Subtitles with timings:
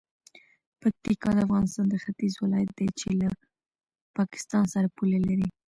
[0.81, 3.29] پکتیکا د افغانستان د ختیځ ولایت دی چې له
[4.17, 5.47] پاکستان سره پوله لري.